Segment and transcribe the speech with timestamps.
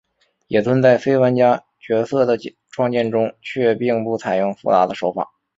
[0.47, 2.35] 野村在非玩家角色的
[2.71, 5.29] 创建中却并不采用复杂的手法。